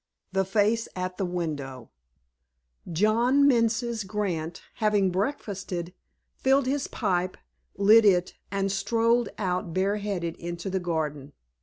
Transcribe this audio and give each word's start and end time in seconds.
The 0.31 0.45
Face 0.45 0.87
at 0.95 1.17
the 1.17 1.27
Window 1.27 1.91
John 2.91 3.47
Menzies 3.47 4.03
Grant, 4.03 4.63
having 4.77 5.11
breakfasted, 5.11 5.93
filled 6.37 6.65
his 6.65 6.87
pipe, 6.87 7.37
lit 7.77 8.03
it, 8.03 8.33
and 8.49 8.71
strolled 8.71 9.29
out 9.37 9.75
bare 9.75 9.97
headed 9.97 10.35
into 10.37 10.71
the 10.71 10.79
garden. 10.79 11.33